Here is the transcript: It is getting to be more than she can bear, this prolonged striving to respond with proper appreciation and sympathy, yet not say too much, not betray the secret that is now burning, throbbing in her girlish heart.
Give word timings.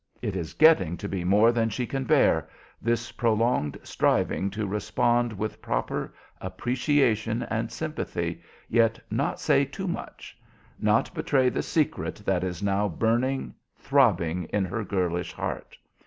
It 0.19 0.35
is 0.35 0.55
getting 0.55 0.97
to 0.97 1.07
be 1.07 1.23
more 1.23 1.51
than 1.51 1.69
she 1.69 1.85
can 1.85 2.05
bear, 2.05 2.49
this 2.81 3.11
prolonged 3.11 3.77
striving 3.83 4.49
to 4.49 4.65
respond 4.65 5.31
with 5.31 5.61
proper 5.61 6.15
appreciation 6.39 7.43
and 7.51 7.71
sympathy, 7.71 8.41
yet 8.67 8.99
not 9.11 9.39
say 9.39 9.63
too 9.63 9.87
much, 9.87 10.35
not 10.79 11.13
betray 11.13 11.49
the 11.49 11.61
secret 11.61 12.15
that 12.25 12.43
is 12.43 12.63
now 12.63 12.89
burning, 12.89 13.53
throbbing 13.77 14.45
in 14.45 14.65
her 14.65 14.83
girlish 14.83 15.33
heart. 15.33 15.77